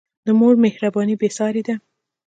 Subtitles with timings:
[0.25, 1.75] د مور مهرباني بېساری ده.